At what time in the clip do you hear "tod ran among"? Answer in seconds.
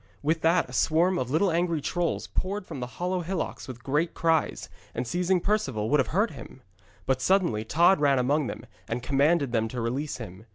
7.63-8.47